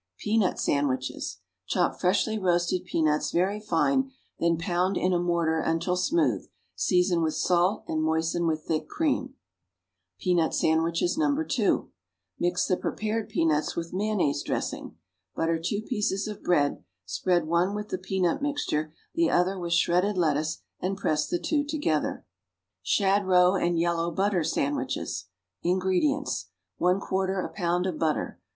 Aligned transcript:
=Peanut 0.17 0.57
Sandwiches.= 0.57 1.37
Chop 1.67 1.99
freshly 1.99 2.39
roasted 2.39 2.85
peanuts 2.85 3.29
very 3.31 3.59
fine; 3.59 4.09
then 4.39 4.57
pound 4.57 4.95
them 4.95 5.03
in 5.03 5.13
a 5.13 5.19
mortar 5.19 5.59
until 5.59 5.95
smooth; 5.95 6.47
season 6.73 7.21
with 7.21 7.35
salt 7.35 7.83
and 7.87 8.01
moisten 8.01 8.47
with 8.47 8.63
thick 8.63 8.87
cream. 8.89 9.35
=Peanut 10.17 10.55
Sandwiches, 10.55 11.19
No. 11.19 11.27
2.= 11.35 11.89
Mix 12.39 12.65
the 12.65 12.77
prepared 12.77 13.29
peanuts 13.29 13.75
with 13.75 13.93
mayonnaise 13.93 14.41
dressing. 14.41 14.95
Butter 15.35 15.59
two 15.59 15.83
pieces 15.83 16.27
of 16.27 16.41
bread; 16.41 16.83
spread 17.05 17.45
one 17.45 17.75
with 17.75 17.89
the 17.89 17.99
peanut 17.99 18.41
mixture, 18.41 18.91
the 19.13 19.29
other 19.29 19.59
with 19.59 19.73
shredded 19.73 20.17
lettuce, 20.17 20.63
and 20.79 20.97
press 20.97 21.27
the 21.27 21.37
two 21.37 21.63
together. 21.63 22.25
=Shad 22.81 23.27
Roe 23.27 23.55
and 23.55 23.77
Yellow 23.77 24.09
Butter 24.09 24.43
Sandwiches.= 24.43 25.25
INGREDIENTS. 25.61 26.47
1/4 26.79 27.45
a 27.45 27.49
pound 27.49 27.85
of 27.85 27.99
butter. 27.99 28.39